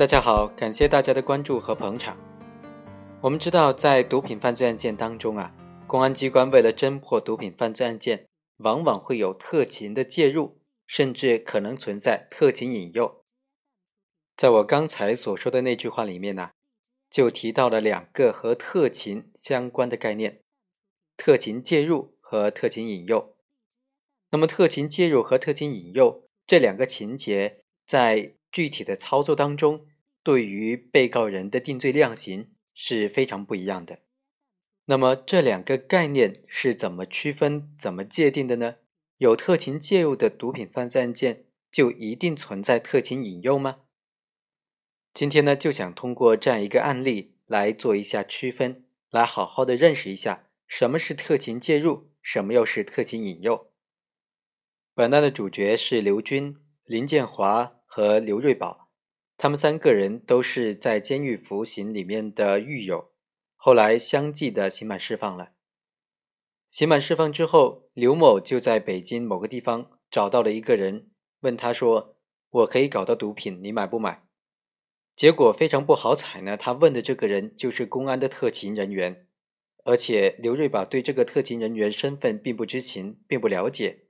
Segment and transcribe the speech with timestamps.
[0.00, 2.16] 大家好，感谢大家的关注和捧场。
[3.20, 5.54] 我们知道，在毒品犯罪案件当中啊，
[5.86, 8.26] 公安机关为了侦破毒品犯罪案件，
[8.60, 13.22] 往往会有特勤的介入，甚至可能存在特勤引诱。
[14.38, 16.52] 在我刚才所说的那句话里面呢，
[17.10, 20.40] 就提到了两个和特勤相关的概念：
[21.18, 23.36] 特勤介入和特勤引诱。
[24.30, 29.86] 那么，特勤介入和特勤引诱这两个情节，在具体的操作当中，
[30.22, 34.00] 对于被告人的定罪量刑是非常不一样的。
[34.86, 38.76] 那么这两个概念是怎么区分、怎么界定的呢？
[39.18, 43.80] 有特情介入的毒品犯罪案件就一定存在特情引诱吗？
[45.14, 53.70] 今天呢，就想通过这样一个案例来做一下区分，来好好的认识一下什么是特情介入，什么又是特情引诱。
[54.94, 58.89] 本案的主角是刘军、林建华和刘瑞宝。
[59.42, 63.10] 他们三个人都是在监狱服刑里面的狱友，
[63.56, 65.52] 后来相继的刑满释放了。
[66.68, 71.08] 刑满释放之后，刘某就在北京某个地方找到了一个人，
[71.40, 72.18] 问他说
[72.52, 74.26] ：“我可以搞到毒品，你买不买？”
[75.16, 79.26] 结果非常不好彩呢，他问的这个人就是公安的特勤人员，
[79.84, 84.04] 而且刘瑞宝对这个特勤人员身份并不知情，并不了解。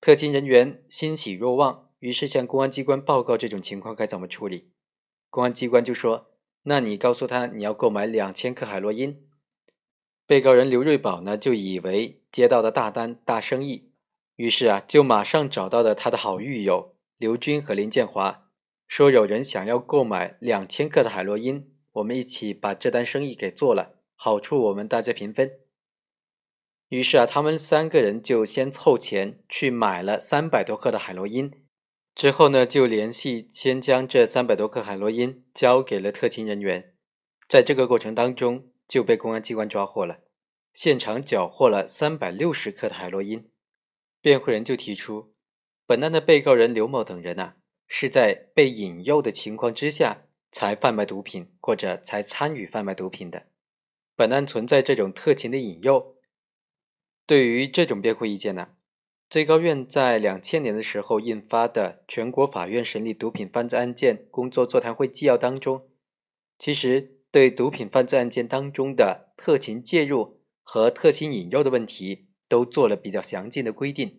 [0.00, 1.89] 特勤人员欣喜若望。
[2.00, 4.72] 于是向公安机关报告这种情况该怎么处理，
[5.30, 6.32] 公安机关就说
[6.64, 9.26] ：“那你告诉他你要购买两千克海洛因。”
[10.26, 13.92] 被告人刘瑞宝呢就以为接到的大单大生意，
[14.36, 18.48] 于是啊就马上找到了他的好狱友刘军和林建华，
[18.86, 25.58] 说有人想要购买两千克的海洛因，我们一起把这单生意给做了，好处我们大家平分。
[26.88, 31.52] 于是啊他们三个人就先凑钱去买了三百多克的海洛因。
[32.20, 36.92] 之后呢，就联系，先将这三百多克海洛因交给了特勤人员，
[37.48, 40.18] 在这个过程当中就被公安机关抓获了，
[40.74, 43.48] 现场缴获了三百六十克的海洛因。
[44.20, 45.32] 辩护人就提出，
[45.86, 47.56] 本案的被告人刘某等人啊，
[47.88, 53.46] 是在被引诱的情况之下才贩卖毒品或者才参与贩卖毒品的，
[54.14, 56.16] 本案存在这种特勤的引诱。
[57.24, 58.72] 对于这种辩护意见呢？
[59.30, 65.88] 最高院在两千年的时候印发的《全国法院审理毒品犯罪案件工作座谈会纪要》当中，
[66.58, 74.18] 其实对毒品犯罪案件当中的特勤介入和特勤引诱的问题都做了比较详尽的规定。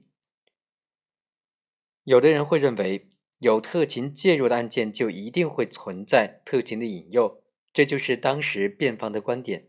[2.05, 7.43] 有的人会认为，有特勤介入的案件就一定会存在特勤的引诱，
[7.73, 9.67] 这就是当时辩方的观点。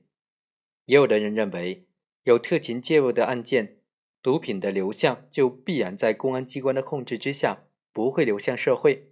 [0.85, 1.89] 也有的人认为，
[2.23, 3.79] 有特勤介入的案件。
[4.23, 9.11] 毒品的流向就必然在公安机关的控制之下，不会流向社会，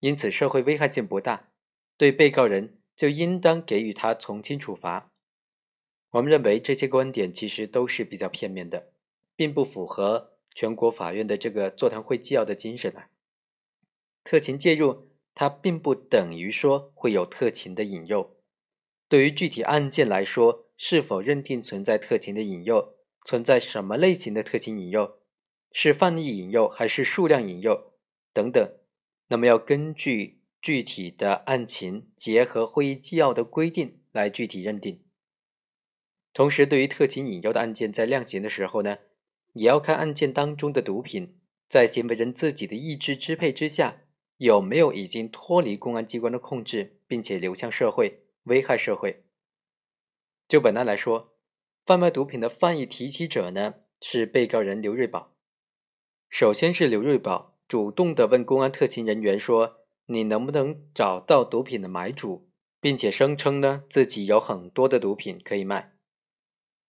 [0.00, 1.50] 因此社会危害性不大，
[1.96, 5.12] 对被告人就应当给予他从轻处罚。
[6.10, 8.90] 我们认为这些观点其实都是比较片面的，
[9.36, 13.10] 并不符合全国法院的这个座谈会纪要的精神啊。
[14.24, 18.36] 特勤介入，它并不等于说会有特勤的引诱。
[19.08, 22.96] 对于具体案件来说，是否认定存在特勤的引诱？
[23.24, 25.18] 存在什么类型的特情引诱？
[25.72, 27.92] 是犯意引诱还是数量引诱？
[28.32, 28.72] 等等。
[29.28, 35.04] 那么要根据具体的案情，结合会议纪要的规定来具体认定。
[36.32, 38.98] 同时，对于特情引诱的案件，在量刑的时候呢，
[39.52, 41.38] 也要看案件当中的毒品
[41.68, 44.02] 在行为人自己的意志支配之下，
[44.38, 49.24] 有没有已经脱离公安机关的控制，并且流向社会，危害社会。
[50.48, 51.36] 就本案来说。
[51.84, 55.34] 贩卖毒品的犯意提起者呢是被告人刘瑞宝。
[56.28, 62.48] 首先是刘瑞宝主动的问公安特勤人员说：“你能不能找到毒品的买主？”
[62.82, 65.92] 并且声称呢自己有很多的毒品可以卖。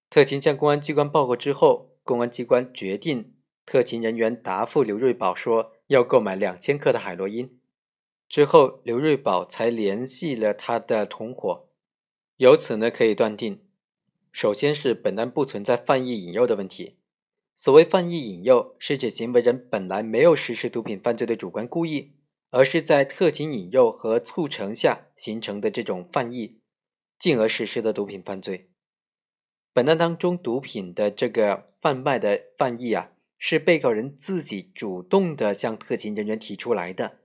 [0.10, 3.34] 特勤向公安机关报告之后，公安机关决定
[3.66, 7.60] 特勤人员答复刘瑞宝说要购买两千克的海洛因。
[8.30, 11.68] 之后，刘瑞宝才联系了他的同伙，
[12.38, 13.66] 由此呢可以断定。
[14.32, 16.98] 首先是本案不存在犯意引诱的问题。
[17.56, 22.14] 所谓犯意引诱，是指行为人本来没有实施毒品犯罪的主观故意，
[22.50, 26.60] 而是在特情引诱和促成下形成的这种犯意，
[27.20, 28.70] 进而实施的毒品犯罪。
[29.74, 37.20] 本案当中，毒品的这个贩卖的犯意啊，是被告人自己主动的向特勤人员提出来的，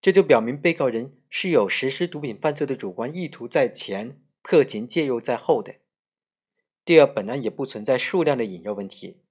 [0.00, 5.74] 这就表明被告人是有实施毒品犯罪的主观意图在前，特勤介入在后的。
[6.84, 9.22] 第二，本案也不存在数量的引诱问题。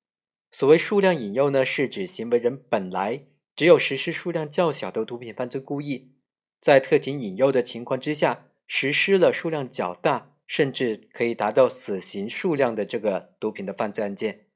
[0.51, 3.25] 所谓数量引诱呢，是指行为人本来
[3.55, 6.13] 只有实施数量较小的毒品犯罪故意，
[6.61, 14.47] 在特情引诱的情况之下，实施了数量较大，甚至可以达到死刑数量的这个毒品的犯罪案件。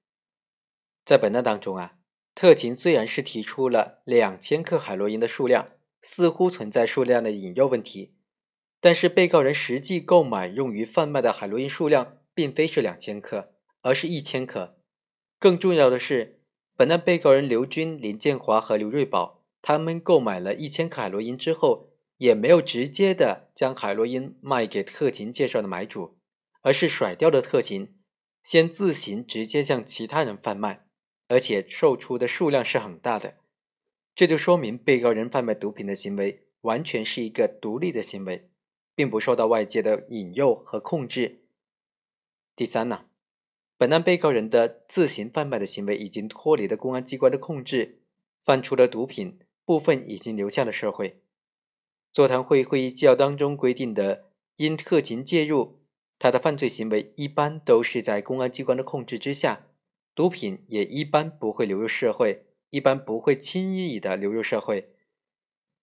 [1.03, 1.98] 在本案当中啊，
[2.33, 5.68] 特情虽然是提出了两千克海洛因的数量，
[6.01, 8.15] 似乎存在数量的引诱问题，
[8.80, 14.78] 但是被告人实际购买用于贩卖的海洛因数量并非是两千克，而是一千克。
[15.40, 16.42] 更重要的是，
[16.76, 21.96] 本案被告人刘军、林建华和刘瑞宝，他们购买了一千克海洛因之后。
[22.18, 26.18] 也没有直接的将海洛因卖给特勤介绍的买主，
[26.62, 27.94] 而是甩掉了特勤，
[28.42, 30.88] 先自行直接向其他人贩卖，
[31.28, 33.36] 而且售出的数量是很大的。
[34.16, 38.50] 这就说明被告人贩卖毒品的行为完全是一个独立的行为，
[38.96, 41.44] 并不受到外界的引诱和控制。
[42.56, 43.06] 第三呢，
[43.78, 48.00] 本案被告人的自行贩卖的行为已经脱离了公安机关的控制，
[48.46, 51.22] 贩出的毒品部分已经流向了社会。
[52.13, 55.81] 座谈会会议纪要当中规定的，因特勤介入，
[56.18, 59.68] 他的犯罪行为一般都是在公安机关的控制之下，
[60.16, 64.96] 毒品也一般不会流入社会，一般不会轻易的流入社会，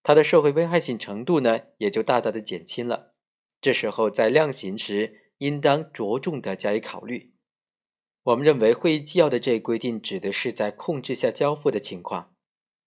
[0.03, 3.13] 他的社会危害性程度呢，也就大大的减轻了。
[3.61, 7.33] 这时候在量刑时，应当着重的加以考虑。
[8.23, 12.35] 我们认为会议纪要的这一规定指的是在控制下交付的情况，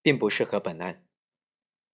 [0.02, 1.04] 并不适合本案。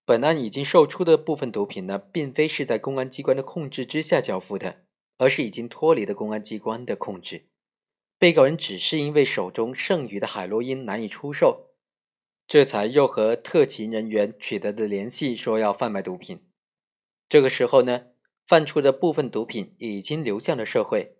[0.06, 4.84] 本案已经售出的部分毒品呢，并非是在公安机关的控制之下交付的，
[5.18, 7.48] 而是已经脱离了公安机关的控制。
[8.20, 11.72] 被告人只是因为手中剩余的海洛因难以出售，
[12.48, 16.44] 这才又和特勤人员取得的联系，说要贩卖毒品。
[17.28, 18.08] 这个时候呢，
[18.52, 21.16] 贩出的部分毒品已经流向了社会。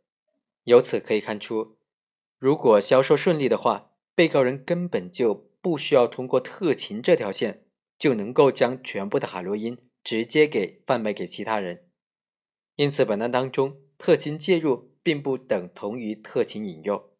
[0.66, 1.78] 由此可以看出，
[2.38, 7.64] 如果销售顺利的话，被告人根本就不需要通过特勤这条线。
[7.98, 11.86] 就能够将全部的海洛因直接给贩卖给其他人，
[12.76, 17.11] 因此本案当中特勤介入并不等同于特勤引诱。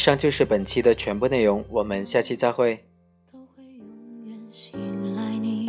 [0.00, 2.74] 以上就是本期的全部内容我们下期再会。
[3.30, 4.74] 都会永远信
[5.14, 5.68] 赖你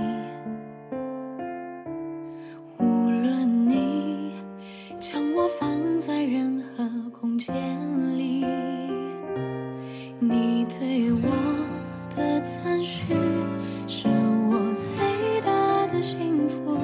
[2.79, 4.31] 无论你
[5.01, 7.53] 将我放在任何空间
[8.17, 8.45] 里
[10.17, 13.13] 你对我的赞许
[13.85, 16.77] 是我最大的幸福。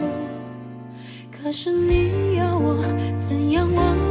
[1.32, 2.84] 可是你要我
[3.16, 4.07] 怎样忘